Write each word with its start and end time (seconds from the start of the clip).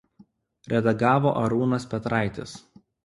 Redagavo 0.71 1.33
Arūnas 1.43 1.89
Petraitis. 1.93 2.57